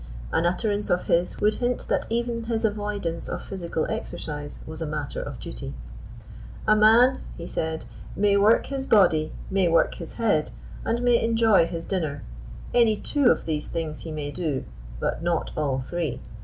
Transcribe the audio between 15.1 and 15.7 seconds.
not